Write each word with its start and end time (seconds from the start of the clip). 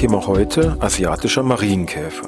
Thema 0.00 0.26
heute 0.26 0.78
asiatischer 0.80 1.42
Marienkäfer. 1.42 2.26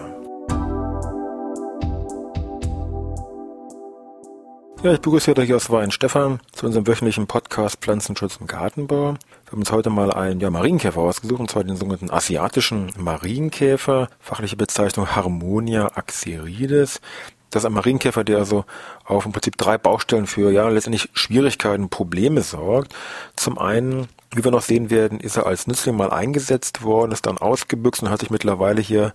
Ja, 4.82 4.92
ich 4.92 5.00
begrüße 5.00 5.32
hier 5.42 5.56
aus 5.56 5.70
Wein 5.70 5.90
Stefan 5.90 6.40
zu 6.52 6.66
unserem 6.66 6.86
wöchentlichen 6.86 7.26
Podcast 7.26 7.76
Pflanzenschutz 7.80 8.36
im 8.38 8.46
Gartenbau. 8.46 9.14
Wir 9.14 9.52
haben 9.52 9.60
uns 9.60 9.72
heute 9.72 9.88
mal 9.88 10.12
einen 10.12 10.38
ja, 10.40 10.50
Marienkäfer 10.50 11.00
ausgesucht, 11.00 11.40
und 11.40 11.50
zwar 11.50 11.64
den 11.64 11.76
sogenannten 11.76 12.10
asiatischen 12.10 12.92
Marienkäfer, 12.98 14.08
fachliche 14.20 14.56
Bezeichnung 14.56 15.16
Harmonia 15.16 15.92
axerides. 15.94 17.00
Das 17.48 17.62
ist 17.62 17.66
ein 17.66 17.72
Marienkäfer, 17.72 18.22
der 18.22 18.36
also 18.36 18.66
auf 19.06 19.24
im 19.24 19.32
Prinzip 19.32 19.56
drei 19.56 19.78
Baustellen 19.78 20.26
für 20.26 20.50
ja 20.50 20.68
letztendlich 20.68 21.08
Schwierigkeiten, 21.14 21.88
Probleme 21.88 22.42
sorgt. 22.42 22.94
Zum 23.34 23.58
einen 23.58 24.08
wie 24.34 24.44
wir 24.44 24.50
noch 24.50 24.62
sehen 24.62 24.90
werden, 24.90 25.20
ist 25.20 25.36
er 25.36 25.46
als 25.46 25.66
Nützling 25.66 25.96
mal 25.96 26.10
eingesetzt 26.10 26.82
worden, 26.82 27.12
ist 27.12 27.26
dann 27.26 27.38
ausgebüxt 27.38 28.02
und 28.02 28.10
hat 28.10 28.20
sich 28.20 28.30
mittlerweile 28.30 28.80
hier 28.80 29.12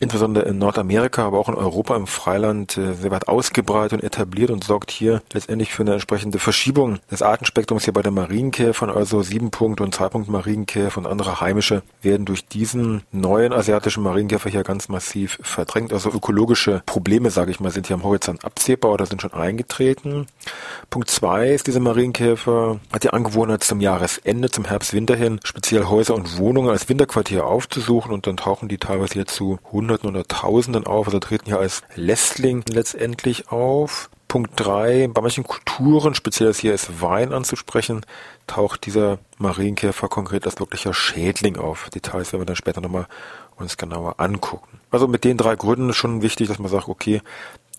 insbesondere 0.00 0.44
in 0.44 0.58
Nordamerika, 0.58 1.26
aber 1.26 1.38
auch 1.38 1.48
in 1.48 1.54
Europa 1.54 1.96
im 1.96 2.06
Freiland 2.06 2.76
äh, 2.76 2.94
sehr 2.94 3.10
weit 3.10 3.28
ausgebreitet 3.28 4.00
und 4.00 4.04
etabliert 4.04 4.50
und 4.50 4.64
sorgt 4.64 4.90
hier 4.90 5.22
letztendlich 5.32 5.72
für 5.72 5.82
eine 5.82 5.92
entsprechende 5.92 6.38
Verschiebung 6.38 6.98
des 7.10 7.22
Artenspektrums 7.22 7.84
hier 7.84 7.92
bei 7.92 8.02
den 8.02 8.14
Marienkäfern, 8.14 8.90
also 8.90 9.20
7-Punkt- 9.20 9.80
und 9.80 9.94
2-Punkt-Marienkäfer 9.94 10.98
und 10.98 11.06
andere 11.06 11.40
heimische 11.40 11.82
werden 12.02 12.26
durch 12.26 12.46
diesen 12.46 13.02
neuen 13.12 13.52
asiatischen 13.52 14.02
Marienkäfer 14.02 14.50
hier 14.50 14.62
ganz 14.62 14.88
massiv 14.88 15.38
verdrängt. 15.42 15.92
Also 15.92 16.10
ökologische 16.10 16.82
Probleme, 16.86 17.30
sage 17.30 17.50
ich 17.50 17.60
mal, 17.60 17.70
sind 17.70 17.86
hier 17.86 17.94
am 17.94 18.04
Horizont 18.04 18.44
absehbar 18.44 18.92
oder 18.92 19.06
sind 19.06 19.22
schon 19.22 19.32
eingetreten. 19.32 20.26
Punkt 20.90 21.10
2 21.10 21.50
ist, 21.50 21.66
dieser 21.66 21.80
Marienkäfer 21.80 22.80
hat 22.92 23.04
die 23.04 23.10
Angewohnheit 23.10 23.64
zum 23.64 23.80
Jahresende, 23.80 24.50
zum 24.50 24.64
Herbst-Winter 24.64 25.16
hin, 25.16 25.40
speziell 25.44 25.84
Häuser 25.84 26.14
und 26.14 26.38
Wohnungen 26.38 26.70
als 26.70 26.88
Winterquartier 26.88 27.46
aufzusuchen 27.46 28.12
und 28.12 28.26
dann 28.26 28.36
tauchen 28.36 28.68
die 28.68 28.78
teilweise 28.78 29.14
hier 29.14 29.26
zu 29.26 29.58
Hunderten 29.88 30.10
oder 30.10 30.24
Tausenden 30.24 30.86
auf, 30.86 31.06
also 31.06 31.18
treten 31.18 31.46
hier 31.46 31.58
als 31.58 31.82
Lästling 31.94 32.62
letztendlich 32.68 33.50
auf. 33.50 34.10
Punkt 34.28 34.52
drei: 34.56 35.08
Bei 35.08 35.22
manchen 35.22 35.44
Kulturen, 35.44 36.14
speziell 36.14 36.48
das 36.48 36.58
hier 36.58 36.74
ist 36.74 37.00
Wein 37.00 37.32
anzusprechen, 37.32 38.04
taucht 38.46 38.84
dieser 38.84 39.18
Marienkäfer 39.38 40.08
konkret 40.08 40.44
als 40.44 40.60
wirklicher 40.60 40.92
Schädling 40.92 41.56
auf. 41.56 41.88
Details 41.88 42.32
werden 42.32 42.42
wir 42.42 42.46
dann 42.46 42.56
später 42.56 42.82
nochmal 42.82 43.06
uns 43.56 43.78
genauer 43.78 44.20
angucken. 44.20 44.80
Also 44.90 45.08
mit 45.08 45.24
den 45.24 45.38
drei 45.38 45.56
Gründen 45.56 45.88
ist 45.88 45.96
schon 45.96 46.20
wichtig, 46.20 46.48
dass 46.48 46.58
man 46.58 46.70
sagt, 46.70 46.88
okay, 46.88 47.22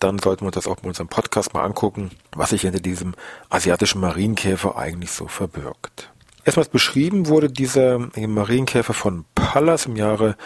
dann 0.00 0.18
sollten 0.18 0.42
wir 0.42 0.46
uns 0.46 0.56
das 0.56 0.66
auch 0.66 0.76
bei 0.76 0.88
unserem 0.88 1.08
Podcast 1.08 1.54
mal 1.54 1.62
angucken, 1.62 2.10
was 2.32 2.50
sich 2.50 2.62
hinter 2.62 2.80
diesem 2.80 3.14
asiatischen 3.48 4.00
Marienkäfer 4.00 4.76
eigentlich 4.76 5.12
so 5.12 5.28
verbirgt. 5.28 6.10
Erstmals 6.44 6.68
beschrieben 6.68 7.28
wurde 7.28 7.50
dieser 7.50 7.98
Marienkäfer 8.16 8.94
von 8.94 9.24
Pallas 9.34 9.86
im 9.86 9.96
Jahre 9.96 10.36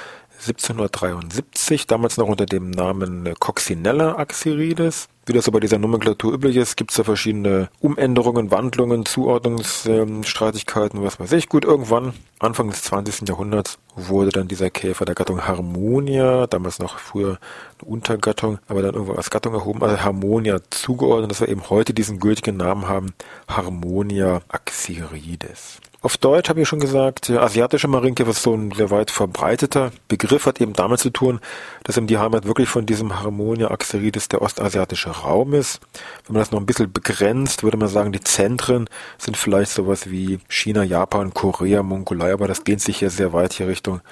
1773, 0.40 1.86
damals 1.86 2.16
noch 2.16 2.28
unter 2.28 2.46
dem 2.46 2.70
Namen 2.70 3.32
Coccinella 3.38 4.16
axirides. 4.16 5.08
Wie 5.26 5.32
das 5.32 5.46
so 5.46 5.52
bei 5.52 5.60
dieser 5.60 5.78
Nomenklatur 5.78 6.34
üblich 6.34 6.56
ist, 6.56 6.76
gibt 6.76 6.90
es 6.90 6.98
da 6.98 7.04
verschiedene 7.04 7.70
Umänderungen, 7.80 8.50
Wandlungen, 8.50 9.06
Zuordnungsstreitigkeiten, 9.06 11.02
was 11.02 11.18
weiß 11.18 11.32
ich. 11.32 11.48
Gut, 11.48 11.64
irgendwann, 11.64 12.12
Anfang 12.40 12.68
des 12.68 12.82
20. 12.82 13.26
Jahrhunderts, 13.26 13.78
wurde 13.96 14.30
dann 14.30 14.48
dieser 14.48 14.68
Käfer 14.68 15.06
der 15.06 15.14
Gattung 15.14 15.46
Harmonia, 15.46 16.46
damals 16.46 16.78
noch 16.78 16.98
früher 16.98 17.38
eine 17.80 17.88
Untergattung, 17.88 18.58
aber 18.68 18.82
dann 18.82 18.92
irgendwo 18.92 19.14
als 19.14 19.30
Gattung 19.30 19.54
erhoben, 19.54 19.82
also 19.82 19.98
Harmonia 19.98 20.58
zugeordnet, 20.68 21.30
dass 21.30 21.40
wir 21.40 21.48
eben 21.48 21.70
heute 21.70 21.94
diesen 21.94 22.18
gültigen 22.18 22.58
Namen 22.58 22.86
haben, 22.86 23.14
Harmonia 23.48 24.42
axirides. 24.48 25.80
Auf 26.04 26.18
Deutsch 26.18 26.50
habe 26.50 26.60
ich 26.60 26.68
schon 26.68 26.80
gesagt, 26.80 27.30
asiatische 27.30 27.88
Marienkäfer 27.88 28.32
ist 28.32 28.42
so 28.42 28.54
ein 28.54 28.72
sehr 28.72 28.90
weit 28.90 29.10
verbreiteter 29.10 29.90
Begriff, 30.06 30.44
hat 30.44 30.60
eben 30.60 30.74
damit 30.74 31.00
zu 31.00 31.08
tun, 31.08 31.40
dass 31.82 31.96
eben 31.96 32.06
die 32.06 32.18
Heimat 32.18 32.44
wirklich 32.44 32.68
von 32.68 32.84
diesem 32.84 33.22
Harmonia 33.22 33.70
axerides 33.70 34.28
der 34.28 34.42
ostasiatische 34.42 35.08
Raum 35.08 35.54
ist. 35.54 35.80
Wenn 36.26 36.34
man 36.34 36.42
das 36.42 36.50
noch 36.50 36.60
ein 36.60 36.66
bisschen 36.66 36.92
begrenzt, 36.92 37.62
würde 37.62 37.78
man 37.78 37.88
sagen, 37.88 38.12
die 38.12 38.20
Zentren 38.20 38.86
sind 39.16 39.38
vielleicht 39.38 39.70
sowas 39.70 40.10
wie 40.10 40.40
China, 40.50 40.82
Japan, 40.82 41.32
Korea, 41.32 41.82
Mongolei, 41.82 42.34
aber 42.34 42.48
das 42.48 42.64
dehnt 42.64 42.82
sich 42.82 42.98
hier 42.98 43.08
sehr 43.08 43.32
weit 43.32 43.54
hier 43.54 43.68
Richtung 43.68 44.02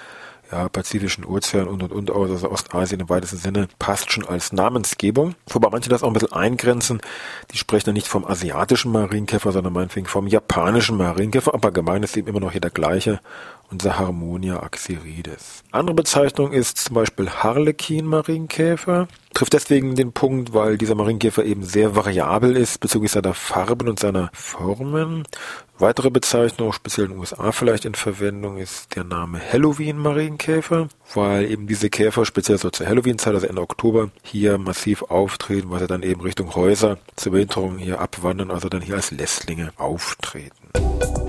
ja, 0.52 0.68
Pazifischen 0.68 1.24
Ozean 1.24 1.66
und 1.66 1.82
und 1.82 1.92
und 1.92 2.10
aus, 2.10 2.30
also 2.30 2.50
Ostasien 2.50 3.00
im 3.00 3.08
weitesten 3.08 3.38
Sinne, 3.38 3.68
passt 3.78 4.12
schon 4.12 4.26
als 4.26 4.52
Namensgebung. 4.52 5.34
Wobei 5.48 5.70
manche 5.70 5.88
das 5.88 6.02
auch 6.02 6.08
ein 6.08 6.12
bisschen 6.12 6.32
eingrenzen. 6.32 7.00
Die 7.50 7.58
sprechen 7.58 7.88
ja 7.88 7.92
nicht 7.94 8.06
vom 8.06 8.26
asiatischen 8.26 8.92
Marienkäfer, 8.92 9.50
sondern 9.50 9.72
meinetwegen 9.72 10.06
vom 10.06 10.26
japanischen 10.26 10.96
Marienkäfer, 10.98 11.54
aber 11.54 11.72
gemein 11.72 12.02
ist 12.02 12.16
eben 12.16 12.28
immer 12.28 12.40
noch 12.40 12.52
hier 12.52 12.60
der 12.60 12.70
gleiche 12.70 13.20
unser 13.72 13.98
Harmonia 13.98 14.62
axirides. 14.62 15.64
Andere 15.70 15.94
Bezeichnung 15.94 16.52
ist 16.52 16.76
zum 16.76 16.94
Beispiel 16.94 17.30
Harlekin-Marienkäfer. 17.30 19.08
Trifft 19.34 19.54
deswegen 19.54 19.94
den 19.94 20.12
Punkt, 20.12 20.52
weil 20.52 20.76
dieser 20.76 20.94
Marienkäfer 20.94 21.44
eben 21.44 21.62
sehr 21.62 21.96
variabel 21.96 22.56
ist 22.56 22.80
bezüglich 22.80 23.12
seiner 23.12 23.34
Farben 23.34 23.88
und 23.88 23.98
seiner 23.98 24.30
Formen. 24.34 25.24
Weitere 25.78 26.10
Bezeichnung, 26.10 26.72
speziell 26.72 27.06
in 27.06 27.12
den 27.12 27.20
USA 27.20 27.50
vielleicht 27.50 27.84
in 27.84 27.94
Verwendung, 27.94 28.58
ist 28.58 28.94
der 28.94 29.04
Name 29.04 29.40
Halloween-Marienkäfer, 29.40 30.88
weil 31.14 31.50
eben 31.50 31.66
diese 31.66 31.90
Käfer 31.90 32.24
speziell 32.24 32.58
so 32.58 32.70
zur 32.70 32.86
Halloween-Zeit, 32.86 33.34
also 33.34 33.46
Ende 33.46 33.62
Oktober, 33.62 34.10
hier 34.22 34.58
massiv 34.58 35.02
auftreten, 35.02 35.70
weil 35.70 35.80
sie 35.80 35.86
dann 35.86 36.02
eben 36.02 36.20
Richtung 36.20 36.54
Häuser 36.54 36.98
zur 37.16 37.32
Winterung 37.32 37.78
hier 37.78 38.00
abwandern, 38.00 38.50
also 38.50 38.68
dann 38.68 38.82
hier 38.82 38.96
als 38.96 39.10
Lästlinge 39.10 39.72
auftreten. 39.76 41.21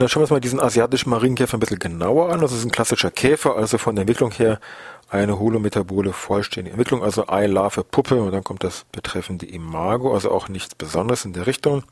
Dann 0.00 0.08
schauen 0.08 0.20
wir 0.20 0.24
uns 0.24 0.30
mal 0.30 0.40
diesen 0.40 0.60
asiatischen 0.60 1.10
Marienkäfer 1.10 1.56
ein 1.56 1.60
bisschen 1.60 1.78
genauer 1.78 2.30
an. 2.30 2.40
Das 2.40 2.52
ist 2.52 2.64
ein 2.64 2.70
klassischer 2.70 3.10
Käfer, 3.10 3.56
also 3.56 3.78
von 3.78 3.94
der 3.94 4.02
Entwicklung 4.02 4.30
her 4.32 4.60
eine 5.08 5.38
holometabole 5.38 6.12
vollständige 6.12 6.72
Entwicklung, 6.72 7.02
also 7.02 7.28
Ei, 7.28 7.46
Larve, 7.46 7.84
Puppe 7.84 8.20
und 8.20 8.32
dann 8.32 8.42
kommt 8.42 8.64
das 8.64 8.84
betreffende 8.90 9.46
Imago, 9.46 10.12
also 10.12 10.30
auch 10.32 10.48
nichts 10.48 10.74
Besonderes 10.74 11.24
in 11.24 11.32
der 11.32 11.46
Richtung. 11.46 11.84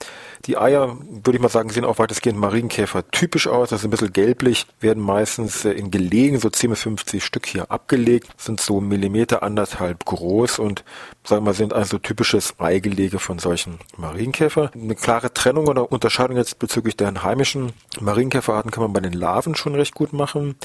Die 0.47 0.59
Eier, 0.59 0.97
würde 0.99 1.37
ich 1.37 1.43
mal 1.43 1.49
sagen, 1.49 1.71
sehen 1.71 1.85
auch 1.85 1.99
weitestgehend 1.99 2.39
Marienkäfer 2.39 3.09
typisch 3.11 3.47
aus, 3.47 3.71
ist 3.71 3.85
ein 3.85 3.91
bisschen 3.91 4.13
gelblich, 4.13 4.67
werden 4.81 5.03
meistens 5.03 5.65
äh, 5.65 5.71
in 5.71 5.91
Gelegen, 5.91 6.41
so 6.41 6.51
10 6.51 6.71
bis 6.71 6.83
50 6.83 7.25
Stück 7.25 7.47
hier 7.47 7.71
abgelegt, 7.71 8.29
sind 8.37 8.61
so 8.61 8.81
Millimeter 8.81 9.43
anderthalb 9.43 10.05
groß 10.05 10.59
und 10.59 10.85
sagen 11.23 11.43
wir 11.43 11.51
mal, 11.51 11.55
sind 11.55 11.73
also 11.73 11.99
typisches 11.99 12.59
Eigelege 12.59 13.19
von 13.19 13.39
solchen 13.39 13.79
Marienkäfer. 13.97 14.71
Eine 14.75 14.95
klare 14.95 15.33
Trennung 15.33 15.69
oder 15.69 15.91
Unterscheidung 15.91 16.37
jetzt 16.37 16.59
bezüglich 16.59 16.97
der 16.97 17.23
heimischen 17.23 17.73
Marienkäferarten 18.01 18.71
kann 18.71 18.83
man 18.83 18.93
bei 18.93 19.01
den 19.01 19.13
Larven 19.13 19.55
schon 19.55 19.75
recht 19.75 19.95
gut 19.95 20.13
machen. 20.13 20.57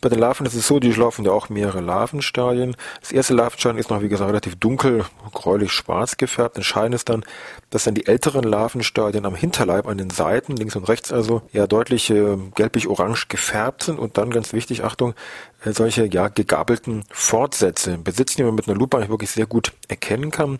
Bei 0.00 0.08
den 0.08 0.18
Larven 0.18 0.46
ist 0.46 0.54
es 0.54 0.66
so, 0.66 0.80
die 0.80 0.92
laufen 0.92 1.24
ja 1.24 1.32
auch 1.32 1.48
mehrere 1.48 1.80
Larvenstadien. 2.02 2.76
Das 3.00 3.12
erste 3.12 3.34
Larvenstadium 3.34 3.78
ist 3.78 3.90
noch, 3.90 4.02
wie 4.02 4.08
gesagt, 4.08 4.28
relativ 4.28 4.56
dunkel, 4.56 5.04
gräulich-schwarz 5.32 6.16
gefärbt. 6.16 6.56
Entscheidend 6.56 6.96
ist 6.96 7.08
dann, 7.08 7.24
dass 7.70 7.84
dann 7.84 7.94
die 7.94 8.06
älteren 8.06 8.42
Larvenstadien 8.42 9.24
am 9.24 9.36
Hinterleib, 9.36 9.86
an 9.86 9.98
den 9.98 10.10
Seiten, 10.10 10.56
links 10.56 10.74
und 10.74 10.88
rechts 10.88 11.12
also, 11.12 11.42
ja 11.52 11.68
deutlich 11.68 12.10
äh, 12.10 12.36
gelblich-orange 12.54 13.28
gefärbt 13.28 13.84
sind 13.84 14.00
und 14.00 14.18
dann, 14.18 14.30
ganz 14.30 14.52
wichtig, 14.52 14.82
Achtung, 14.82 15.14
äh, 15.64 15.72
solche 15.72 16.06
ja 16.06 16.26
gegabelten 16.28 17.04
Fortsätze 17.10 17.98
besitzen, 17.98 18.38
die 18.38 18.44
man 18.44 18.56
mit 18.56 18.68
einer 18.68 18.76
Lupe 18.76 18.96
eigentlich 18.96 19.10
wirklich 19.10 19.30
sehr 19.30 19.46
gut 19.46 19.72
erkennen 19.88 20.32
kann. 20.32 20.58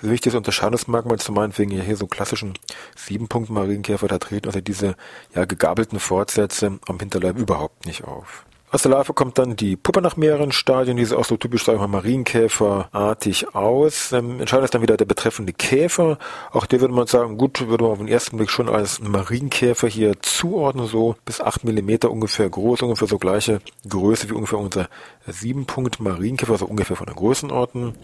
Das 0.00 0.10
wichtigste 0.10 0.38
Unterscheidungsmerkmal 0.38 1.18
zu 1.18 1.32
meinetwegen 1.32 1.70
hier 1.70 1.96
so 1.96 2.06
klassischen 2.06 2.54
Sieben-Punkt-Marienkäfer, 2.94 4.06
da 4.06 4.18
treten 4.18 4.46
also 4.46 4.60
diese 4.60 4.94
ja 5.34 5.44
gegabelten 5.44 5.98
Fortsätze 5.98 6.78
am 6.86 6.98
Hinterleib 7.00 7.36
überhaupt 7.36 7.84
nicht 7.86 8.04
auf. 8.04 8.44
Aus 8.74 8.82
der 8.82 8.90
Larve 8.90 9.12
kommt 9.12 9.38
dann 9.38 9.54
die 9.54 9.76
Puppe 9.76 10.02
nach 10.02 10.16
mehreren 10.16 10.50
Stadien, 10.50 10.96
die 10.96 11.04
sieht 11.04 11.16
auch 11.16 11.24
so 11.24 11.36
typisch, 11.36 11.64
sagen 11.64 11.78
wir 11.78 11.86
mal, 11.86 11.98
Marienkäferartig 11.98 13.54
aus. 13.54 14.10
Ähm, 14.10 14.40
entscheidend 14.40 14.64
ist 14.64 14.74
dann 14.74 14.82
wieder 14.82 14.96
der 14.96 15.04
betreffende 15.04 15.52
Käfer. 15.52 16.18
Auch 16.50 16.66
der 16.66 16.80
würde 16.80 16.92
man 16.92 17.06
sagen, 17.06 17.38
gut, 17.38 17.68
würde 17.68 17.84
man 17.84 17.92
auf 17.92 17.98
den 17.98 18.08
ersten 18.08 18.36
Blick 18.36 18.50
schon 18.50 18.68
als 18.68 19.00
Marienkäfer 19.00 19.86
hier 19.86 20.20
zuordnen, 20.22 20.88
so 20.88 21.14
bis 21.24 21.40
acht 21.40 21.62
Millimeter 21.62 22.10
ungefähr 22.10 22.50
groß, 22.50 22.82
ungefähr 22.82 23.06
so 23.06 23.18
gleiche 23.18 23.60
Größe 23.88 24.28
wie 24.28 24.34
ungefähr 24.34 24.58
unser 24.58 24.88
7-Punkt 25.28 26.00
Marienkäfer, 26.00 26.54
also 26.54 26.66
ungefähr 26.66 26.96
von 26.96 27.06
der 27.06 27.14
Größenordnung. 27.14 27.94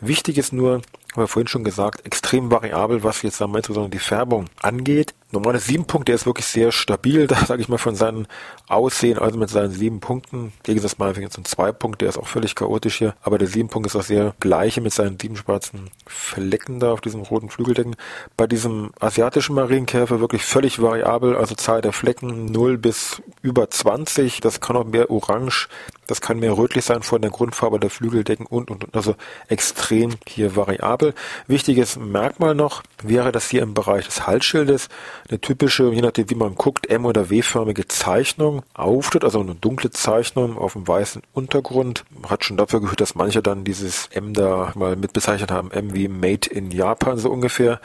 Wichtig 0.00 0.38
ist 0.38 0.52
nur, 0.52 0.82
haben 1.16 1.22
wir 1.22 1.28
vorhin 1.28 1.48
schon 1.48 1.64
gesagt, 1.64 2.04
extrem 2.04 2.50
variabel, 2.50 3.02
was 3.02 3.22
jetzt 3.22 3.40
wir 3.40 3.46
insbesondere 3.46 3.90
die 3.90 3.98
Färbung 3.98 4.46
angeht. 4.60 5.14
Normales 5.32 5.66
7 5.66 5.86
Punkt, 5.86 6.08
der 6.08 6.14
ist 6.14 6.26
wirklich 6.26 6.46
sehr 6.46 6.72
stabil, 6.72 7.26
da 7.28 7.36
sage 7.44 7.62
ich 7.62 7.68
mal 7.68 7.78
von 7.78 7.94
seinem 7.94 8.26
Aussehen, 8.68 9.18
also 9.18 9.38
mit 9.38 9.48
seinen 9.48 9.70
sieben 9.70 10.00
Punkten. 10.00 10.52
Gegensatz 10.62 10.98
mal 10.98 11.12
ein 11.12 11.44
2 11.44 11.72
Punkt, 11.72 12.00
der 12.00 12.10
ist 12.10 12.18
auch 12.18 12.26
völlig 12.26 12.54
chaotisch 12.54 12.98
hier, 12.98 13.14
aber 13.22 13.38
der 13.38 13.48
7 13.48 13.68
Punkt 13.68 13.86
ist 13.86 13.96
auch 13.96 14.02
sehr 14.02 14.34
gleiche 14.40 14.80
mit 14.80 14.92
seinen 14.92 15.18
sieben 15.18 15.36
schwarzen 15.36 15.90
Flecken 16.06 16.80
da 16.80 16.92
auf 16.92 17.00
diesem 17.00 17.22
roten 17.22 17.48
Flügeldecken. 17.48 17.96
Bei 18.36 18.46
diesem 18.46 18.90
asiatischen 19.00 19.54
Marienkäfer 19.54 20.20
wirklich 20.20 20.44
völlig 20.44 20.80
variabel, 20.80 21.34
also 21.36 21.54
Zahl 21.54 21.80
der 21.80 21.92
Flecken 21.92 22.46
0 22.46 22.78
bis 22.78 23.22
über 23.42 23.70
20, 23.70 24.40
das 24.40 24.60
kann 24.60 24.76
auch 24.76 24.84
mehr 24.84 25.10
orange, 25.10 25.68
das 26.06 26.20
kann 26.20 26.38
mehr 26.38 26.56
rötlich 26.56 26.84
sein 26.84 27.02
von 27.02 27.20
der 27.20 27.30
Grundfarbe 27.30 27.80
der 27.80 27.90
Flügeldecken 27.90 28.46
und, 28.46 28.70
und, 28.70 28.84
und, 28.84 28.94
also 28.94 29.14
extrem 29.48 30.14
hier 30.26 30.56
variabel. 30.56 31.14
Wichtiges 31.46 31.96
Merkmal 31.96 32.54
noch 32.54 32.82
wäre, 33.02 33.32
dass 33.32 33.50
hier 33.50 33.62
im 33.62 33.74
Bereich 33.74 34.06
des 34.06 34.26
Halsschildes 34.26 34.88
eine 35.28 35.40
typische, 35.40 35.90
je 35.90 36.02
nachdem 36.02 36.30
wie 36.30 36.34
man 36.34 36.54
guckt, 36.54 36.88
M- 36.88 37.06
oder 37.06 37.30
W-förmige 37.30 37.88
Zeichnung 37.88 38.62
auftritt, 38.74 39.24
also 39.24 39.40
eine 39.40 39.54
dunkle 39.54 39.90
Zeichnung 39.90 40.56
auf 40.56 40.76
einem 40.76 40.86
weißen 40.86 41.22
Untergrund. 41.32 42.04
Hat 42.28 42.44
schon 42.44 42.56
dafür 42.56 42.80
geführt, 42.80 43.00
dass 43.00 43.14
manche 43.14 43.42
dann 43.42 43.64
dieses 43.64 44.08
M 44.12 44.32
da 44.32 44.72
mal 44.74 44.96
mit 44.96 45.12
bezeichnet 45.12 45.50
haben, 45.50 45.70
M 45.70 45.94
wie 45.94 46.08
Made 46.08 46.48
in 46.48 46.70
Japan 46.70 47.18
so 47.18 47.30
ungefähr 47.30 47.80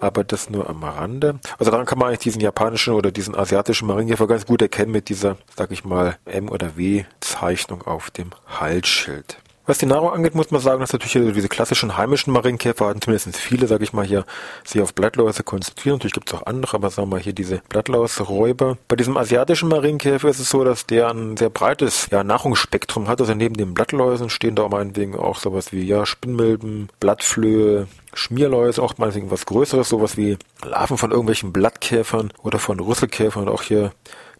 aber 0.00 0.24
das 0.24 0.50
nur 0.50 0.68
am 0.68 0.82
Rande. 0.82 1.38
Also 1.58 1.70
daran 1.70 1.86
kann 1.86 1.98
man 1.98 2.08
eigentlich 2.08 2.20
diesen 2.20 2.40
japanischen 2.40 2.94
oder 2.94 3.10
diesen 3.10 3.34
asiatischen 3.34 3.86
Marienkäfer 3.86 4.26
ganz 4.26 4.46
gut 4.46 4.62
erkennen 4.62 4.92
mit 4.92 5.08
dieser, 5.08 5.36
sag 5.56 5.70
ich 5.70 5.84
mal, 5.84 6.16
M- 6.24 6.48
oder 6.48 6.76
W-Zeichnung 6.76 7.82
auf 7.82 8.10
dem 8.10 8.30
Halsschild. 8.46 9.38
Was 9.70 9.78
die 9.78 9.86
Nahrung 9.86 10.10
angeht, 10.10 10.34
muss 10.34 10.50
man 10.50 10.60
sagen, 10.60 10.80
dass 10.80 10.92
natürlich 10.92 11.32
diese 11.32 11.48
klassischen 11.48 11.96
heimischen 11.96 12.32
Marienkäfer 12.32 12.88
hatten 12.88 13.00
zumindest 13.00 13.36
viele, 13.36 13.68
sage 13.68 13.84
ich 13.84 13.92
mal, 13.92 14.04
hier 14.04 14.24
sich 14.64 14.82
auf 14.82 14.94
Blattläuse 14.94 15.44
konzentrieren. 15.44 15.94
Natürlich 15.94 16.14
gibt 16.14 16.28
es 16.28 16.34
auch 16.34 16.44
andere, 16.44 16.74
aber 16.74 16.90
sagen 16.90 17.08
wir 17.08 17.18
mal 17.18 17.22
hier 17.22 17.34
diese 17.34 17.62
Blattlausräuber. 17.68 18.78
Bei 18.88 18.96
diesem 18.96 19.16
asiatischen 19.16 19.68
Marienkäfer 19.68 20.28
ist 20.28 20.40
es 20.40 20.50
so, 20.50 20.64
dass 20.64 20.86
der 20.86 21.10
ein 21.10 21.36
sehr 21.36 21.50
breites 21.50 22.08
ja, 22.10 22.24
Nahrungsspektrum 22.24 23.06
hat. 23.06 23.20
Also 23.20 23.32
neben 23.34 23.54
den 23.54 23.72
Blattläusen 23.72 24.28
stehen 24.28 24.56
da 24.56 24.68
meinetwegen 24.68 25.14
auch 25.16 25.38
sowas 25.38 25.72
wie 25.72 25.86
ja, 25.86 26.04
Spinnmilben, 26.04 26.88
Blattflöhe, 26.98 27.86
Schmierläuse, 28.12 28.82
auch 28.82 28.98
meinetwegen 28.98 29.30
was 29.30 29.46
Größeres, 29.46 29.88
sowas 29.88 30.16
wie 30.16 30.36
Larven 30.64 30.98
von 30.98 31.12
irgendwelchen 31.12 31.52
Blattkäfern 31.52 32.32
oder 32.42 32.58
von 32.58 32.80
Rüsselkäfern. 32.80 33.44
Und 33.44 33.54
auch 33.54 33.62
hier 33.62 33.92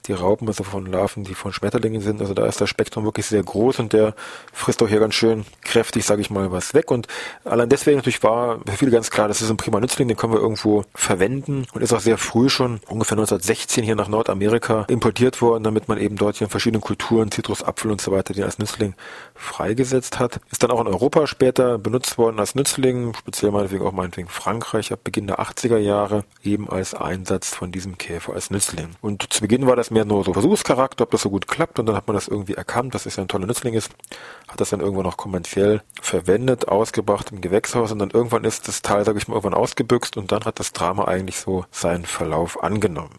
die 0.07 0.13
Raupen, 0.13 0.49
also 0.49 0.65
von 0.65 0.87
Larven, 0.87 1.25
die 1.25 1.35
von 1.35 1.53
Schmetterlingen 1.53 2.01
sind. 2.01 2.21
Also 2.21 2.35
da 2.35 2.47
ist 2.47 2.61
das 2.61 2.69
Spektrum 2.69 3.05
wirklich 3.05 3.27
sehr 3.27 3.43
groß 3.43 3.79
und 3.81 3.93
der 3.93 4.15
frisst 4.53 4.83
auch 4.83 4.89
hier 4.89 5.01
ganz 5.01 5.15
schön 5.15 5.45
kräftig, 5.63 6.05
sage 6.05 6.21
ich 6.21 6.31
mal, 6.31 6.53
was 6.53 6.75
weg. 6.75 6.91
Und 6.91 7.07
allein 7.45 7.69
deswegen 7.69 7.97
natürlich 7.97 8.23
war 8.23 8.59
für 8.67 8.77
viele 8.77 8.91
ganz 8.91 9.11
klar, 9.11 9.29
das 9.29 9.43
ist 9.43 9.51
ein 9.51 9.57
prima 9.57 9.81
Nützling, 9.81 10.09
den 10.09 10.17
können 10.17 10.33
wir 10.33 10.41
irgendwo 10.41 10.85
verwenden 10.95 11.67
und 11.73 11.83
ist 11.83 11.93
auch 11.93 12.01
sehr 12.01 12.19
früh 12.19 12.49
schon, 12.49 12.81
ungefähr 12.89 13.17
1916 13.19 13.85
hier 13.85 13.97
nach 13.97 14.09
Nordamerika 14.09 14.87
importiert 14.89 15.41
worden, 15.43 15.65
damit 15.65 15.89
man 15.89 15.99
eben 15.99 16.17
dort 16.17 16.37
hier 16.37 16.47
in 16.47 16.51
verschiedenen 16.51 16.81
Kulturen, 16.81 17.31
Zitrus, 17.31 17.63
Apfel 17.63 17.91
und 17.91 18.01
so 18.01 18.13
weiter, 18.13 18.35
den 18.35 18.45
als 18.45 18.59
Nützling 18.59 18.95
freigesetzt 19.41 20.19
hat. 20.19 20.41
Ist 20.51 20.63
dann 20.63 20.71
auch 20.71 20.81
in 20.81 20.87
Europa 20.87 21.27
später 21.27 21.79
benutzt 21.79 22.19
worden 22.19 22.39
als 22.39 22.55
Nützling, 22.55 23.15
speziell 23.15 23.51
meinetwegen 23.51 23.85
auch 23.85 23.93
meinetwegen 23.93 24.29
Frankreich 24.29 24.93
ab 24.93 25.01
Beginn 25.05 25.27
der 25.27 25.41
80er 25.41 25.79
Jahre, 25.79 26.25
eben 26.43 26.69
als 26.69 26.95
Einsatz 26.95 27.55
von 27.55 27.73
diesem 27.73 27.99
Käfer 27.99 28.35
als 28.35 28.51
Nützling. 28.51 28.91
Und 29.01 29.33
zu 29.33 29.41
Beginn 29.41 29.67
war 29.67 29.77
das 29.77 29.91
mehr 29.91 30.05
nur 30.05 30.25
so 30.25 30.33
Versuchscharakter, 30.33 31.05
ob 31.05 31.11
das 31.11 31.23
so 31.23 31.31
gut 31.31 31.49
klappt 31.49 31.79
und 31.79 31.87
dann 31.87 31.97
hat 31.97 32.07
man 32.07 32.15
das 32.15 32.29
irgendwie 32.29 32.55
erkannt, 32.55 32.95
dass 32.95 33.07
es 33.07 33.17
ja 33.17 33.25
ein 33.25 33.29
toller 33.29 33.47
Nützling 33.47 33.75
ist, 33.75 33.91
hat 34.49 34.61
das 34.61 34.71
dann 34.71 34.81
irgendwann 34.81 35.05
noch 35.05 35.17
kommerziell 35.17 35.83
verwendet, 36.01 36.69
ausgebracht 36.69 37.33
im 37.33 37.41
Gewächshaus 37.41 37.93
und 37.93 37.99
dann 37.99 38.11
irgendwann 38.11 38.45
ist 38.45 38.69
das 38.69 38.83
Teil, 38.83 39.05
sage 39.05 39.19
ich 39.19 39.29
mal, 39.29 39.35
irgendwann 39.35 39.55
ausgebüxt 39.55 40.17
und 40.17 40.33
dann 40.33 40.45
hat 40.45 40.61
das 40.61 40.73
Drama 40.73 41.07
eigentlich 41.07 41.39
so 41.39 41.65
seinen 41.71 42.05
Verlauf 42.05 42.63
angenommen. 42.63 43.19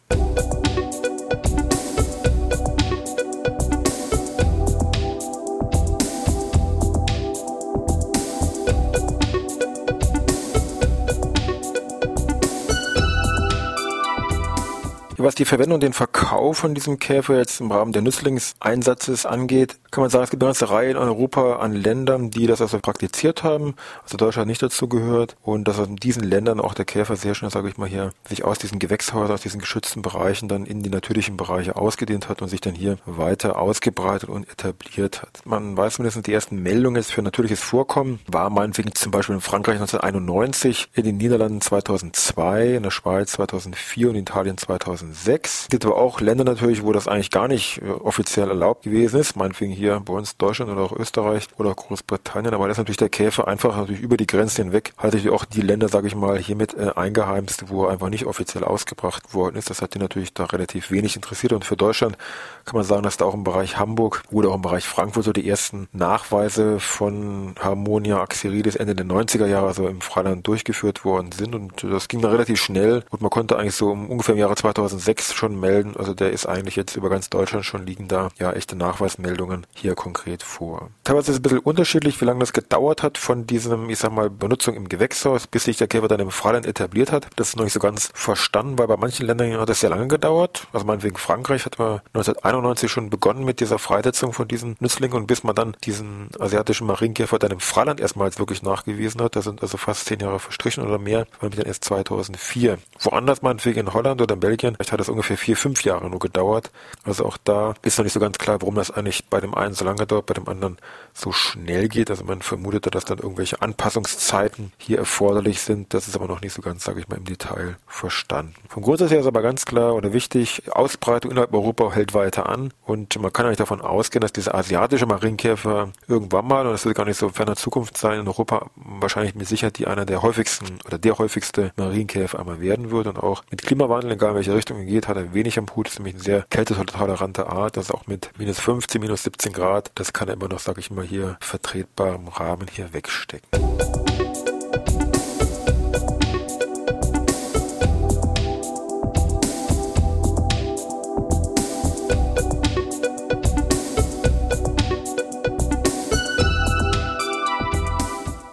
Was 15.24 15.36
die 15.36 15.46
Verwendung 15.46 15.80
den 15.80 15.94
Verkauf 15.94 16.58
von 16.58 16.74
diesem 16.74 16.98
Käfer 16.98 17.38
jetzt 17.38 17.62
im 17.62 17.72
Rahmen 17.72 17.92
der 17.94 18.02
Nützlingseinsatzes 18.02 19.28
angeht, 19.28 19.78
kann 19.92 20.02
man 20.02 20.10
sagen, 20.10 20.24
es 20.24 20.30
gibt 20.30 20.42
eine 20.42 20.50
ganze 20.50 20.70
Reihe 20.70 20.92
in 20.92 20.98
Europa 20.98 21.58
an 21.58 21.74
Ländern, 21.74 22.32
die 22.32 22.48
das 22.48 22.62
also 22.62 22.80
praktiziert 22.80 23.44
haben, 23.44 23.76
also 24.04 24.18
Deutschland 24.18 24.48
nicht 24.48 24.62
dazu 24.62 24.88
gehört 24.88 25.36
und 25.42 25.68
dass 25.68 25.80
in 25.80 25.96
diesen 25.96 26.24
Ländern 26.24 26.60
auch 26.60 26.74
der 26.74 26.86
Käfer 26.86 27.16
sehr 27.16 27.36
schnell, 27.36 27.52
sage 27.52 27.70
ich 27.70 27.78
mal 27.78 27.88
hier, 27.88 28.12
sich 28.28 28.44
aus 28.44 28.60
diesen 28.60 28.80
Gewächshäusern, 28.80 29.34
aus 29.34 29.42
diesen 29.42 29.60
geschützten 29.60 30.02
Bereichen 30.02 30.48
dann 30.48 30.66
in 30.66 30.82
die 30.84 30.90
natürlichen 30.90 31.38
Bereiche 31.38 31.76
ausgedehnt 31.76 32.30
hat 32.30 32.42
und 32.42 32.48
sich 32.48 32.62
dann 32.62 32.76
hier 32.76 32.98
weiter 33.06 33.60
ausgebreitet 33.60 34.30
und 34.30 34.50
etabliert 34.50 35.22
hat. 35.22 35.42
Man 35.46 35.76
weiß 35.78 36.00
mindestens 36.00 36.24
die 36.24 36.34
ersten 36.34 36.62
Meldungen 36.62 36.96
jetzt 36.96 37.12
für 37.12 37.22
natürliches 37.22 37.62
Vorkommen 37.62 38.20
war 38.28 38.50
meinetwegen 38.50 38.94
zum 38.96 39.12
Beispiel 39.12 39.36
in 39.36 39.42
Frankreich 39.42 39.76
1991, 39.76 40.90
in 40.94 41.04
den 41.04 41.18
Niederlanden 41.18 41.62
2002, 41.62 42.76
in 42.76 42.84
der 42.84 42.92
Schweiz 42.92 43.34
2004 43.34 44.10
und 44.10 44.16
in 44.16 44.22
Italien 44.22 44.58
2006. 44.58 44.82
2006. 44.82 45.62
Es 45.64 45.68
gibt 45.70 45.86
aber 45.86 45.98
auch 45.98 46.22
Länder 46.22 46.44
natürlich, 46.44 46.84
wo 46.84 46.92
das 46.92 47.08
eigentlich 47.08 47.32
gar 47.32 47.48
nicht 47.48 47.82
äh, 47.82 47.90
offiziell 47.90 48.50
erlaubt 48.50 48.84
gewesen 48.84 49.20
ist. 49.20 49.36
Meinetwegen 49.36 49.72
hier 49.82 50.00
bei 50.00 50.14
uns 50.14 50.38
Deutschland 50.38 50.72
oder 50.72 50.82
auch 50.82 50.92
Österreich 50.94 51.48
oder 51.58 51.74
Großbritannien. 51.74 52.54
Aber 52.54 52.66
da 52.66 52.72
ist 52.72 52.78
natürlich 52.78 52.98
der 52.98 53.10
Käfer 53.10 53.48
einfach 53.48 53.76
natürlich 53.76 54.02
über 54.02 54.18
die 54.18 54.28
Grenzen 54.28 54.66
hinweg. 54.66 54.94
Hat 54.98 55.06
natürlich 55.06 55.30
auch 55.30 55.46
die 55.46 55.62
Länder, 55.62 55.90
sage 55.90 56.08
ich 56.08 56.16
mal, 56.16 56.38
hiermit 56.38 56.76
äh, 56.76 56.92
eingeheimst, 56.96 57.70
wo 57.70 57.86
er 57.86 57.92
einfach 57.92 58.10
nicht 58.10 58.26
offiziell 58.26 58.64
ausgebracht 58.64 59.34
worden 59.34 59.56
ist. 59.56 59.70
Das 59.70 59.82
hat 59.82 59.94
die 59.96 60.00
natürlich 60.00 60.34
da 60.34 60.46
relativ 60.46 60.92
wenig 60.92 61.16
interessiert. 61.16 61.54
Und 61.54 61.66
für 61.66 61.76
Deutschland 61.78 62.18
kann 62.66 62.76
man 62.76 62.84
sagen, 62.84 63.04
dass 63.04 63.18
da 63.18 63.26
auch 63.26 63.34
im 63.34 63.44
Bereich 63.44 63.78
Hamburg 63.78 64.24
oder 64.32 64.50
auch 64.50 64.56
im 64.56 64.62
Bereich 64.62 64.88
Frankfurt 64.88 65.26
so 65.26 65.34
die 65.34 65.48
ersten 65.48 65.88
Nachweise 65.92 66.80
von 66.80 67.56
Harmonia 67.60 68.22
axeridis 68.22 68.76
Ende 68.76 68.96
der 68.96 69.06
90er 69.06 69.48
Jahre, 69.48 69.68
also 69.68 69.88
im 69.88 70.02
Freiland 70.02 70.48
durchgeführt 70.48 71.04
worden 71.04 71.32
sind. 71.32 71.56
Und 71.56 71.84
das 71.84 72.08
ging 72.08 72.22
dann 72.22 72.32
relativ 72.32 72.62
schnell. 72.62 73.04
Und 73.10 73.22
man 73.22 73.30
konnte 73.30 73.58
eigentlich 73.58 73.76
so 73.76 73.92
ungefähr 73.92 74.36
im 74.36 74.40
Jahre 74.40 74.56
2000 74.56 74.82
2006 74.92 75.34
schon 75.34 75.60
melden. 75.60 75.96
Also 75.98 76.14
der 76.14 76.32
ist 76.32 76.46
eigentlich 76.46 76.76
jetzt 76.76 76.96
über 76.96 77.10
ganz 77.10 77.30
Deutschland 77.30 77.66
schon 77.66 77.86
liegen 77.86 78.08
da 78.08 78.30
ja 78.40 78.52
echte 78.52 78.76
Nachweismeldungen 78.76 79.66
hier 79.74 79.96
konkret 79.96 80.44
vor. 80.44 80.90
Teilweise 81.04 81.32
ist 81.32 81.38
es 81.38 81.40
ein 81.40 81.44
bisschen 81.44 81.60
unterschiedlich, 81.60 82.20
wie 82.22 82.26
lange 82.26 82.42
das 82.42 82.54
gedauert 82.54 83.02
hat 83.02 83.18
von 83.18 83.48
diesem, 83.48 83.90
ich 83.90 84.00
sag 84.00 84.12
mal, 84.12 84.30
Benutzung 84.30 84.76
im 84.76 84.90
Gewächshaus, 84.90 85.48
bis 85.48 85.64
sich 85.64 85.78
der 85.78 85.88
Käfer 85.88 86.08
dann 86.08 86.20
im 86.20 86.32
Freiland 86.32 86.66
etabliert 86.66 87.12
hat. 87.12 87.28
Das 87.38 87.50
ist 87.50 87.56
noch 87.56 87.64
nicht 87.64 87.74
so 87.74 87.80
ganz 87.80 88.10
verstanden, 88.14 88.78
weil 88.78 88.88
bei 88.88 88.98
manchen 88.98 89.26
Ländern 89.26 89.58
hat 89.60 89.70
das 89.70 89.80
sehr 89.80 89.90
lange 89.90 90.08
gedauert. 90.08 90.68
Also 90.74 90.86
meinetwegen 90.86 91.18
Frankreich 91.18 91.66
hat 91.66 91.80
man 91.80 92.02
1991 92.14 92.92
schon 92.92 93.10
begonnen 93.10 93.46
mit 93.46 93.60
dieser 93.60 93.80
Freisetzung 93.80 94.34
von 94.34 94.48
diesen 94.48 94.76
Nützlingen 94.80 95.18
und 95.18 95.28
bis 95.28 95.44
man 95.44 95.56
dann 95.56 95.76
diesen 95.84 96.30
asiatischen 96.40 96.88
Marienkäfer 96.88 97.40
dann 97.40 97.52
im 97.52 97.60
Freiland 97.60 98.00
erstmals 98.00 98.40
wirklich 98.40 98.62
nachgewiesen 98.62 99.22
hat, 99.22 99.36
da 99.36 99.42
sind 99.42 99.62
also 99.62 99.78
fast 99.78 100.06
zehn 100.06 100.20
Jahre 100.20 100.40
verstrichen 100.40 100.86
oder 100.86 101.00
mehr, 101.00 101.28
weil 101.40 101.50
dann 101.50 101.66
erst 101.66 101.86
2004. 101.86 102.78
Woanders 103.00 103.42
meinetwegen 103.42 103.80
in 103.80 103.94
Holland 103.94 104.22
oder 104.22 104.36
in 104.36 104.40
Belgien 104.40 104.76
Vielleicht 104.82 104.94
hat 104.94 105.00
das 105.00 105.10
ungefähr 105.10 105.38
vier, 105.38 105.56
fünf 105.56 105.84
Jahre 105.84 106.10
nur 106.10 106.20
gedauert. 106.20 106.72
Also 107.04 107.26
auch 107.26 107.38
da 107.38 107.76
ist 107.84 108.00
noch 108.00 108.04
nicht 108.04 108.14
so 108.14 108.20
ganz 108.20 108.40
klar, 108.40 108.60
warum 108.62 108.74
das 108.74 108.90
eigentlich 108.90 109.28
bei 109.30 109.40
dem 109.40 109.54
einen 109.62 109.74
so 109.74 109.86
lange 109.86 110.08
dauert, 110.08 110.26
bei 110.26 110.34
dem 110.34 110.48
anderen 110.48 110.78
so 111.14 111.32
schnell 111.32 111.88
geht. 111.88 112.10
Also 112.10 112.24
man 112.24 112.42
vermutete, 112.42 112.90
dass 112.90 113.06
dann 113.06 113.20
irgendwelche 113.20 113.62
Anpassungszeiten 113.62 114.72
hier 114.78 114.98
erforderlich 114.98 115.62
sind. 115.62 115.94
Das 115.94 116.08
ist 116.08 116.16
aber 116.16 116.28
noch 116.28 116.42
nicht 116.42 116.54
so 116.54 116.62
ganz, 116.62 116.84
sage 116.84 117.00
ich 117.00 117.08
mal, 117.08 117.18
im 117.18 117.26
Detail 117.26 117.78
verstanden. 117.86 118.56
Vom 118.68 118.84
Grundsatz 118.84 119.12
her 119.12 119.20
ist 119.20 119.28
aber 119.28 119.42
ganz 119.42 119.66
klar 119.66 119.94
oder 119.94 120.14
wichtig, 120.14 120.64
Ausbreitung 120.72 121.32
innerhalb 121.32 121.54
Europa 121.54 121.92
hält 121.92 122.14
weiter 122.14 122.50
an 122.50 122.74
und 122.86 123.20
man 123.22 123.32
kann 123.32 123.46
eigentlich 123.46 123.58
davon 123.58 123.82
ausgehen, 123.82 124.22
dass 124.22 124.34
dieser 124.34 124.56
asiatische 124.56 125.06
Marienkäfer 125.06 125.90
irgendwann 126.08 126.48
mal, 126.48 126.66
und 126.66 126.72
das 126.72 126.86
wird 126.86 126.96
gar 126.96 127.06
nicht 127.06 127.18
so 127.18 127.30
ferner 127.30 127.56
Zukunft 127.56 127.98
sein, 127.98 128.20
in 128.20 128.28
Europa 128.28 128.70
wahrscheinlich 128.76 129.36
mit 129.36 129.48
Sicherheit 129.48 129.78
die 129.78 129.88
einer 129.88 130.06
der 130.06 130.22
häufigsten 130.22 130.80
oder 130.86 130.98
der 130.98 131.18
häufigste 131.18 131.72
Marienkäfer 131.76 132.40
einmal 132.40 132.62
werden 132.62 132.92
wird 132.92 133.08
und 133.08 133.18
auch 133.20 133.44
mit 133.52 133.62
Klimawandel, 133.62 134.12
egal 134.14 134.30
in 134.32 134.36
welche 134.36 134.56
Richtung 134.56 134.72
Richtungen 134.72 134.88
geht, 134.88 135.08
hat 135.08 135.18
er 135.18 135.34
wenig 135.34 135.58
am 135.58 135.68
Hut. 135.76 135.88
Ist 135.88 136.00
nämlich 136.00 136.16
eine 136.16 136.24
sehr 136.24 136.46
kältetolerante 136.50 137.48
Art. 137.48 137.78
Das 137.78 137.92
auch 137.92 138.08
mit 138.08 138.32
minus 138.38 138.60
15, 138.60 139.02
minus 139.02 139.24
17 139.24 139.51
15 139.52 139.54
Grad, 139.54 139.92
das 139.96 140.14
kann 140.14 140.28
er 140.28 140.36
immer 140.36 140.48
noch, 140.48 140.60
sage 140.60 140.80
ich 140.80 140.92
mal, 140.92 141.06
hier 141.06 141.38
vertretbar 141.40 142.16
im 142.16 142.28
Rahmen 142.28 142.68
hier 142.72 142.94
wegstecken. 142.94 143.50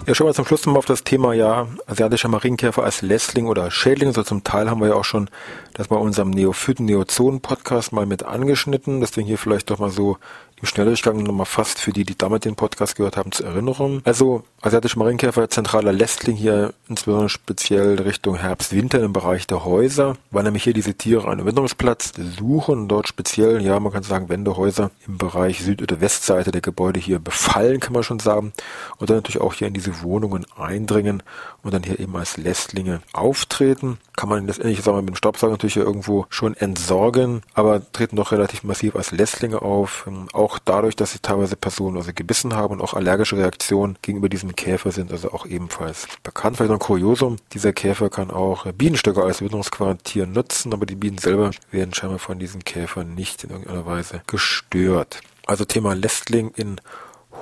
Ja, 0.07 0.14
schon 0.14 0.26
mal 0.26 0.33
zum 0.33 0.47
Schluss 0.47 0.64
nochmal 0.64 0.78
auf 0.78 0.87
das 0.87 1.05
Thema, 1.05 1.35
ja, 1.35 1.69
asiatischer 1.87 2.28
Marienkäfer 2.28 2.83
als 2.83 3.02
Lässling 3.02 3.47
oder 3.47 3.71
Schädling. 3.71 4.14
So 4.14 4.23
zum 4.23 4.43
Teil 4.43 4.71
haben 4.71 4.81
wir 4.81 4.88
ja 4.88 4.95
auch 4.95 5.05
schon 5.05 5.28
das 5.75 5.88
bei 5.88 5.97
unserem 5.97 6.31
Neophyten-Neozonen-Podcast 6.31 7.93
mal 7.93 8.07
mit 8.07 8.23
angeschnitten. 8.23 9.00
Deswegen 9.02 9.26
hier 9.26 9.37
vielleicht 9.37 9.69
doch 9.69 9.78
mal 9.78 9.90
so 9.90 10.17
im 10.60 10.66
Schnelldurchgang 10.66 11.22
nochmal 11.22 11.46
fast 11.46 11.80
für 11.80 11.92
die, 11.92 12.04
die 12.04 12.16
damit 12.16 12.44
den 12.44 12.56
Podcast 12.56 12.96
gehört 12.96 13.16
haben, 13.16 13.32
zur 13.32 13.46
Erinnerung. 13.46 14.00
Also 14.04 14.42
asiatische 14.60 14.98
Marienkäfer, 14.98 15.48
zentraler 15.48 15.92
Lästling 15.92 16.36
hier, 16.36 16.72
insbesondere 16.88 17.28
speziell 17.28 18.00
Richtung 18.00 18.36
Herbst-Winter 18.36 19.02
im 19.02 19.12
Bereich 19.12 19.46
der 19.46 19.64
Häuser, 19.64 20.16
weil 20.30 20.44
nämlich 20.44 20.64
hier 20.64 20.72
diese 20.72 20.94
Tiere 20.94 21.28
einen 21.28 21.46
Winterungsplatz 21.46 22.12
suchen, 22.38 22.88
dort 22.88 23.08
speziell, 23.08 23.62
ja, 23.62 23.78
man 23.78 23.92
kann 23.92 24.02
sagen, 24.02 24.28
Wendehäuser 24.28 24.90
im 25.06 25.18
Bereich 25.18 25.62
Süd- 25.62 25.82
oder 25.82 26.00
Westseite 26.00 26.50
der 26.50 26.60
Gebäude 26.60 27.00
hier 27.00 27.18
befallen, 27.18 27.80
kann 27.80 27.92
man 27.92 28.02
schon 28.02 28.18
sagen, 28.18 28.52
und 28.98 29.10
dann 29.10 29.18
natürlich 29.18 29.40
auch 29.40 29.54
hier 29.54 29.68
in 29.68 29.74
diese 29.74 30.02
Wohnungen 30.02 30.46
eindringen 30.56 31.22
und 31.62 31.74
dann 31.74 31.82
hier 31.82 31.98
eben 32.00 32.16
als 32.16 32.36
Lästlinge 32.36 33.00
auftreten. 33.12 33.98
Kann 34.16 34.28
man 34.28 34.46
letztendlich, 34.46 34.82
sagen 34.82 34.96
wir, 34.96 35.02
mit 35.02 35.10
dem 35.10 35.16
Staubsauger 35.16 35.52
natürlich 35.52 35.74
hier 35.74 35.84
irgendwo 35.84 36.26
schon 36.28 36.54
entsorgen, 36.54 37.42
aber 37.54 37.80
treten 37.92 38.16
doch 38.16 38.32
relativ 38.32 38.64
massiv 38.64 38.96
als 38.96 39.12
Lästlinge 39.12 39.62
auf. 39.62 40.04
Ähm, 40.08 40.26
auch 40.49 40.59
dadurch, 40.59 40.97
dass 40.97 41.12
sie 41.12 41.19
teilweise 41.19 41.57
Personen 41.57 41.97
also 41.97 42.12
gebissen 42.14 42.55
haben 42.55 42.75
und 42.75 42.81
auch 42.81 42.95
allergische 42.95 43.37
Reaktionen 43.37 43.99
gegenüber 44.00 44.28
diesem 44.28 44.57
Käfer 44.57 44.93
sind, 44.93 45.12
also 45.12 45.33
auch 45.33 45.45
ebenfalls 45.45 46.09
bekannt. 46.23 46.57
Vielleicht 46.57 46.71
noch 46.71 46.76
ein 46.76 46.87
Kuriosum. 46.87 47.37
Dieser 47.52 47.73
Käfer 47.73 48.09
kann 48.09 48.31
auch 48.31 48.64
Bienenstöcke 48.73 49.23
als 49.23 49.43
Witterungsquartier 49.43 50.26
nutzen, 50.26 50.73
aber 50.73 50.87
die 50.87 50.95
Bienen 50.95 51.19
selber 51.19 51.50
werden 51.71 51.93
scheinbar 51.93 52.19
von 52.19 52.38
diesen 52.38 52.64
Käfern 52.64 53.14
nicht 53.14 53.45
in 53.45 53.50
irgendeiner 53.50 53.85
Weise 53.85 54.23
gestört. 54.26 55.21
Also 55.47 55.64
Thema 55.64 55.95
Lästling 55.95 56.50
in 56.57 56.81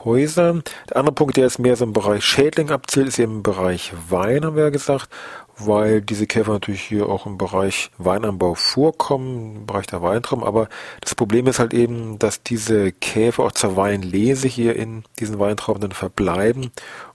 Häuser. 0.05 0.63
Der 0.89 0.97
andere 0.97 1.15
Punkt, 1.15 1.37
der 1.37 1.45
jetzt 1.45 1.59
mehr 1.59 1.77
so 1.77 1.85
im 1.85 1.93
Bereich 1.93 2.25
Schädling 2.25 2.71
abzielt, 2.71 3.09
ist 3.09 3.19
eben 3.19 3.37
im 3.37 3.43
Bereich 3.43 3.93
Wein, 4.09 4.45
haben 4.45 4.57
wir 4.57 4.65
ja 4.65 4.71
gesagt, 4.71 5.09
weil 5.59 6.03
diese 6.03 6.27
Käfer 6.27 6.53
natürlich 6.53 6.83
hier 6.83 7.09
auch 7.09 7.27
im 7.27 7.39
Bereich 7.39 7.91
Weinanbau 7.99 8.55
vorkommen, 8.55 9.57
im 9.57 9.67
Bereich 9.67 9.87
der 9.87 10.03
Weintrauben. 10.03 10.45
Aber 10.45 10.69
das 11.01 11.15
Problem 11.15 11.47
ist 11.47 11.59
halt 11.59 11.73
eben, 11.73 12.19
dass 12.19 12.43
diese 12.43 12.93
Käfer 12.93 13.45
auch 13.45 13.53
zur 13.53 13.77
Weinlese 13.77 14.49
hier 14.49 14.77
in 14.77 15.05
diesen 15.19 15.39
Weintrauben 15.39 15.81
dann 15.81 15.93
verbleiben. 15.93 16.71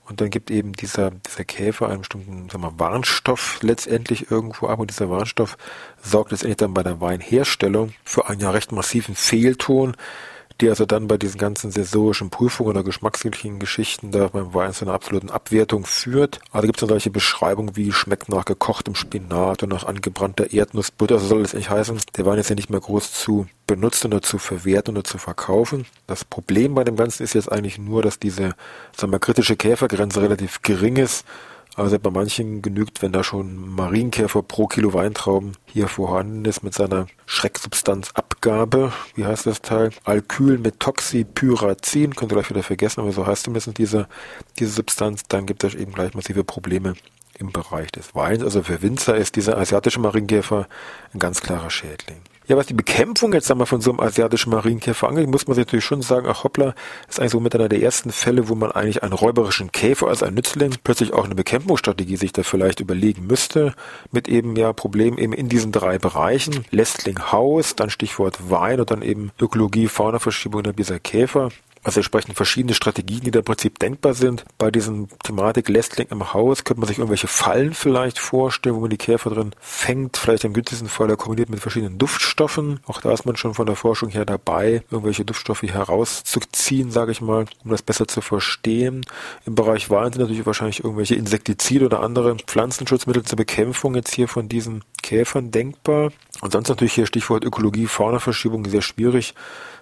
Und 0.08 0.22
dann 0.22 0.30
gibt 0.30 0.50
eben 0.50 0.74
dieser, 0.74 1.12
dieser 1.12 1.46
Käfer 1.46 1.88
einen 1.88 2.00
bestimmten 2.00 2.50
sagen 2.50 2.64
wir, 2.64 2.80
Warnstoff 2.80 3.60
letztendlich 3.62 4.32
irgendwo 4.32 4.68
ab. 4.68 4.80
Und 4.80 4.90
dieser 4.90 5.10
Warnstoff 5.10 5.58
sorgt 6.02 6.32
letztendlich 6.32 6.58
dann 6.58 6.74
bei 6.74 6.84
der 6.84 7.00
Weinherstellung 7.00 7.94
für 8.04 8.28
einen 8.28 8.42
ja 8.42 8.50
recht 8.50 8.72
massiven 8.72 9.16
Fehlton, 9.16 9.96
die 10.62 10.70
also 10.70 10.86
dann 10.86 11.08
bei 11.08 11.18
diesen 11.18 11.39
ganzen 11.39 11.72
sensorischen 11.72 12.30
Prüfungen 12.30 12.70
oder 12.70 12.84
geschmackslichen 12.84 13.60
Geschichten 13.60 14.12
da 14.12 14.27
beim 14.27 14.53
Wein 14.53 14.74
zu 14.74 14.86
einer 14.86 14.94
absoluten 14.94 15.30
Abwertung 15.30 15.86
führt. 15.86 16.39
Also 16.51 16.68
gibt 16.68 16.77
es 16.77 16.82
dann 16.82 16.89
solche 16.89 17.10
Beschreibungen 17.10 17.75
wie 17.75 17.91
schmeckt 17.91 18.30
nach 18.30 18.46
gekochtem 18.46 18.96
Spinat 18.96 19.63
und 19.63 19.70
nach 19.70 19.86
angebrannter 19.86 20.53
Erdnussbutter. 20.53 21.15
Also 21.15 21.27
soll 21.27 21.41
es 21.41 21.53
nicht 21.53 21.70
heißen, 21.70 22.00
der 22.15 22.25
Wein 22.25 22.39
ist 22.39 22.50
ja 22.50 22.56
nicht 22.56 22.70
mehr 22.70 22.80
groß 22.80 23.12
zu 23.12 23.48
benutzen 23.65 24.08
oder 24.08 24.22
zu 24.22 24.38
verwerten 24.38 24.96
oder 24.96 25.03
zu 25.03 25.18
verkaufen. 25.18 25.86
Das 26.08 26.24
Problem 26.24 26.75
bei 26.75 26.84
dem 26.84 26.96
Ganzen 26.96 27.24
ist 27.24 27.34
jetzt 27.34 27.51
eigentlich 27.51 27.77
nur, 27.80 28.03
dass 28.03 28.20
diese 28.20 28.53
sagen 28.96 29.12
wir, 29.12 29.20
kritische 29.20 29.56
Käfergrenze 29.56 30.22
relativ 30.22 30.62
gering 30.62 30.98
ist 30.98 31.25
also 31.75 31.98
bei 32.00 32.10
manchen 32.10 32.62
genügt, 32.62 33.01
wenn 33.01 33.12
da 33.12 33.24
schon 33.24 33.70
Marienkäfer 33.75 34.44
pro 34.44 34.68
Kilo 34.68 34.94
Weintrauben 34.94 35.54
hier 35.66 35.88
vorhanden 35.88 36.44
ist 36.46 36.63
mit 36.63 36.74
seiner 36.74 37.08
Schrecksubstanzabgabe, 37.25 38.92
wie 39.16 39.25
heißt 39.25 39.46
das 39.46 39.62
Teil? 39.62 39.92
Alkyl 40.04 40.58
mit 40.58 40.80
Toxipyrazin, 40.80 42.16
könnt 42.16 42.32
ihr 42.32 42.36
gleich 42.36 42.50
wieder 42.50 42.63
vergessen, 42.63 43.01
aber 43.01 43.12
so 43.12 43.25
heißt 43.25 43.44
zumindest 43.44 43.78
diese, 43.78 44.08
diese 44.60 44.72
Substanz, 44.72 45.24
dann 45.28 45.46
gibt 45.46 45.63
es 45.63 45.74
eben 45.74 45.94
gleich 45.94 46.13
massive 46.13 46.44
Probleme 46.44 46.96
im 47.38 47.51
Bereich 47.51 47.92
des 47.92 48.13
Weins. 48.16 48.44
Also 48.44 48.63
für 48.63 48.82
Winzer 48.82 49.16
ist 49.16 49.36
dieser 49.36 49.58
asiatische 49.58 50.00
Marienkäfer 50.00 50.68
ein 51.13 51.20
ganz 51.20 51.42
klarer 51.42 51.70
Schädling. 51.70 52.22
Ja, 52.48 52.58
was 52.58 52.66
die 52.66 52.74
Bekämpfung 52.74 53.34
jetzt 53.34 53.52
einmal 53.52 53.68
von 53.68 53.82
so 53.82 53.92
einem 53.92 54.00
asiatischen 54.00 54.50
Marienkäfer 54.50 55.08
angeht, 55.08 55.30
muss 55.30 55.48
man 55.48 55.56
sich 55.56 55.66
natürlich 55.66 55.86
schon 55.86 56.02
sagen, 56.02 56.26
ach 56.28 56.44
hoppla, 56.44 56.74
ist 57.08 57.20
eigentlich 57.20 57.32
so 57.32 57.40
mit 57.40 57.54
einer 57.54 57.70
der 57.70 57.82
ersten 57.82 58.12
Fälle, 58.12 58.50
wo 58.50 58.56
man 58.56 58.72
eigentlich 58.72 59.04
einen 59.04 59.14
räuberischen 59.14 59.72
Käfer 59.72 60.08
als 60.08 60.24
ein 60.24 60.34
Nützling 60.34 60.76
plötzlich 60.84 61.14
auch 61.14 61.26
eine 61.26 61.36
Bekämpfungsstrategie 61.36 62.18
sich 62.18 62.34
da 62.34 62.42
vielleicht 62.44 62.80
überlegen 62.80 63.28
müsste, 63.28 63.76
mit 64.12 64.28
eben 64.28 64.56
ja 64.56 64.74
Problemen 64.74 65.20
eben 65.20 65.34
in 65.34 65.50
diesen 65.50 65.72
drei 65.72 66.00
Bereichen. 66.00 66.66
Lästling 66.72 67.32
Haus, 67.32 67.76
dann 67.76 67.92
Stichwort 67.92 68.50
Wein 68.50 68.80
und 68.80 68.90
dann 68.90 69.04
eben 69.04 69.32
Ökologie, 69.40 69.88
Faunaverschiebung 69.88 70.64
dieser 70.76 71.00
Käfer. 71.00 71.50
Also 71.84 72.00
entsprechend 72.00 72.36
verschiedene 72.36 72.76
Strategien, 72.76 73.22
die 73.22 73.32
da 73.32 73.40
im 73.40 73.46
Prinzip 73.46 73.80
denkbar 73.80 74.14
sind. 74.14 74.46
Bei 74.60 74.70
diesen 74.70 75.08
Thematik 75.24 75.68
Lästling 75.68 76.08
im 76.12 76.34
Haus 76.34 76.64
könnte 76.64 76.80
man 76.80 76.88
sich 76.88 77.00
irgendwelche 77.00 77.28
Fallen 77.28 77.74
vielleicht 77.74 78.20
vorstellen, 78.20 78.76
wo 78.76 78.82
man 78.82 78.92
die 78.92 78.98
Käfer 78.98 79.32
drin 79.32 79.52
fängt. 79.60 80.18
Vielleicht 80.18 80.44
im 80.44 80.54
günstigsten 80.54 80.90
Fall 80.90 81.10
er 81.10 81.18
kombiniert 81.18 81.50
mit 81.50 81.60
verschiedenen 81.60 81.98
Duftstoffen. 81.98 82.82
Auch 82.86 83.02
da 83.02 83.12
ist 83.12 83.26
man 83.26 83.36
schon 83.36 83.56
von 83.56 83.66
der 83.66 83.76
Forschung 83.76 84.10
her 84.10 84.26
dabei, 84.26 84.84
irgendwelche 84.92 85.26
Duftstoffe 85.26 85.64
herauszuziehen, 85.64 86.92
sage 86.92 87.14
ich 87.14 87.22
mal, 87.22 87.46
um 87.64 87.72
das 87.72 87.82
besser 87.82 88.08
zu 88.08 88.22
verstehen. 88.22 89.04
Im 89.46 89.56
Bereich 89.56 89.90
Wein 89.90 90.14
sind 90.14 90.22
natürlich 90.22 90.46
wahrscheinlich 90.46 90.84
irgendwelche 90.84 91.16
Insektizide 91.16 91.86
oder 91.86 92.02
andere 92.02 92.36
Pflanzenschutzmittel 92.36 93.24
zur 93.24 93.38
Bekämpfung 93.38 93.96
jetzt 93.96 94.14
hier 94.14 94.28
von 94.28 94.48
diesen 94.48 94.84
Käfern 95.02 95.50
denkbar. 95.50 96.12
Und 96.42 96.52
sonst 96.52 96.70
natürlich 96.70 96.94
hier 96.94 97.08
Stichwort 97.08 97.44
Ökologie, 97.44 97.88
Faunaverschiebung 97.88 98.66
sehr 98.66 98.82
schwierig 98.82 99.34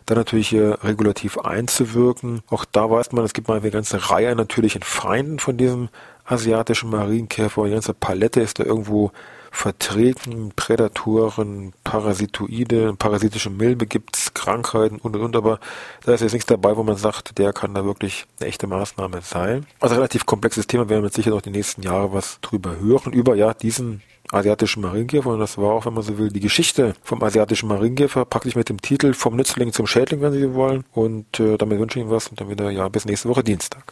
dann 0.10 0.18
natürlich 0.18 0.50
hier 0.50 0.80
regulativ 0.84 1.38
einzuwirken. 1.38 2.42
Auch 2.50 2.66
da 2.66 2.90
weiß 2.90 3.12
man, 3.12 3.24
es 3.26 3.34
gibt 3.34 3.48
mal 3.48 3.60
eine 3.60 3.72
ganze 3.72 4.10
Reihe 4.10 4.36
natürlichen 4.36 4.82
Feinden 4.82 5.40
von 5.40 5.58
diesem 5.58 5.90
asiatischen 6.26 6.90
Marienkäfer. 6.90 7.66
Die 7.66 7.72
ganze 7.72 7.94
Palette 7.94 8.42
ist 8.42 8.60
da 8.60 8.64
irgendwo 8.64 9.12
vertreten. 9.52 10.52
Prädatoren, 10.56 11.74
Parasitoide, 11.84 12.94
parasitische 12.98 13.50
Milbe 13.50 13.88
gibt's, 13.88 14.34
Krankheiten 14.34 14.98
und 14.98 15.16
und 15.16 15.22
und. 15.22 15.36
Aber 15.36 15.60
da 16.06 16.14
ist 16.14 16.22
jetzt 16.22 16.34
nichts 16.34 16.48
dabei, 16.48 16.76
wo 16.78 16.84
man 16.84 16.96
sagt, 16.96 17.38
der 17.38 17.54
kann 17.54 17.74
da 17.74 17.86
wirklich 17.86 18.26
eine 18.40 18.50
echte 18.50 18.68
Maßnahme 18.68 19.22
sein. 19.22 19.66
Also 19.80 19.96
relativ 19.96 20.26
komplexes 20.26 20.68
Thema, 20.68 20.90
werden 20.90 21.02
wir 21.02 21.06
mit 21.06 21.14
Sicherheit 21.14 21.38
auch 21.38 21.42
die 21.42 21.52
nächsten 21.52 21.82
Jahre 21.82 22.14
was 22.14 22.40
drüber 22.42 22.80
hören, 22.80 23.14
über 23.14 23.36
ja 23.36 23.54
diesen 23.54 24.02
asiatischen 24.32 24.82
Marienkäfer 24.82 25.30
und 25.30 25.40
das 25.40 25.58
war 25.58 25.74
auch, 25.74 25.86
wenn 25.86 25.94
man 25.94 26.04
so 26.04 26.18
will, 26.18 26.30
die 26.30 26.40
Geschichte 26.40 26.94
vom 27.04 27.22
asiatischen 27.24 27.68
Marienkäfer, 27.68 28.26
praktisch 28.26 28.56
mit 28.56 28.70
dem 28.70 28.82
Titel 28.82 29.14
Vom 29.14 29.36
Nützling 29.36 29.74
zum 29.74 29.88
Schädling, 29.88 30.22
wenn 30.22 30.34
Sie 30.34 30.54
wollen. 30.54 30.84
Und 30.94 31.40
äh, 31.40 31.58
damit 31.58 31.80
wünsche 31.80 32.00
ich 32.00 32.04
Ihnen 32.06 32.12
was 32.12 32.28
und 32.28 32.40
dann 32.40 32.50
wieder, 32.50 32.70
ja, 32.70 32.88
bis 32.90 33.06
nächste 33.06 33.30
Woche 33.30 33.44
Dienstag. 33.44 33.84